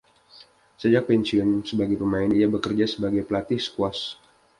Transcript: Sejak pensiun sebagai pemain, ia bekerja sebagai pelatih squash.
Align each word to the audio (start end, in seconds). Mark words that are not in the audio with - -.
Sejak 0.81 1.03
pensiun 1.09 1.49
sebagai 1.69 1.93
pemain, 2.01 2.31
ia 2.39 2.47
bekerja 2.55 2.85
sebagai 2.93 3.21
pelatih 3.29 3.59
squash. 3.67 4.01